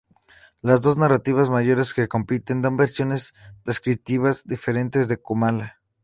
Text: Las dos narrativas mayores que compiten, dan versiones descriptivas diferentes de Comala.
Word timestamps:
Las 0.63 0.81
dos 0.81 0.97
narrativas 0.97 1.51
mayores 1.51 1.93
que 1.93 2.07
compiten, 2.07 2.63
dan 2.63 2.75
versiones 2.75 3.35
descriptivas 3.65 4.41
diferentes 4.47 5.07
de 5.07 5.21
Comala. 5.21 5.79